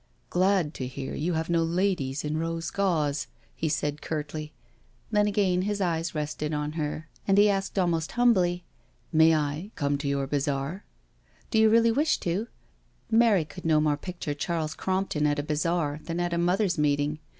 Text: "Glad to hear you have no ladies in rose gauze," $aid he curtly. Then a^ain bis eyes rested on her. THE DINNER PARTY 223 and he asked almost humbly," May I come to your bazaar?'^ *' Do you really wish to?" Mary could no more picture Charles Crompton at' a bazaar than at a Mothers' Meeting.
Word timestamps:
"Glad 0.31 0.73
to 0.73 0.87
hear 0.87 1.13
you 1.13 1.33
have 1.33 1.47
no 1.47 1.61
ladies 1.63 2.23
in 2.25 2.37
rose 2.39 2.71
gauze," 2.71 3.27
$aid 3.61 3.71
he 3.71 3.91
curtly. 4.01 4.51
Then 5.11 5.27
a^ain 5.27 5.67
bis 5.67 5.79
eyes 5.79 6.15
rested 6.15 6.55
on 6.55 6.71
her. 6.71 7.07
THE 7.27 7.33
DINNER 7.33 7.51
PARTY 7.61 7.69
223 7.71 7.81
and 7.85 8.01
he 8.01 8.01
asked 8.01 8.17
almost 8.17 8.17
humbly," 8.17 8.63
May 9.19 9.35
I 9.35 9.69
come 9.75 9.99
to 9.99 10.07
your 10.07 10.25
bazaar?'^ 10.25 10.81
*' 11.17 11.51
Do 11.51 11.59
you 11.59 11.69
really 11.69 11.91
wish 11.91 12.17
to?" 12.21 12.47
Mary 13.11 13.45
could 13.45 13.63
no 13.63 13.79
more 13.79 13.95
picture 13.95 14.33
Charles 14.33 14.73
Crompton 14.73 15.27
at' 15.27 15.37
a 15.37 15.43
bazaar 15.43 15.99
than 16.03 16.19
at 16.19 16.33
a 16.33 16.39
Mothers' 16.39 16.79
Meeting. 16.79 17.19